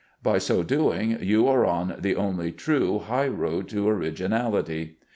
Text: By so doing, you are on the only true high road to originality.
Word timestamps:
By 0.23 0.39
so 0.39 0.63
doing, 0.63 1.17
you 1.21 1.47
are 1.47 1.63
on 1.63 1.97
the 1.99 2.15
only 2.15 2.51
true 2.51 2.97
high 3.05 3.27
road 3.27 3.69
to 3.69 3.87
originality. 3.87 4.97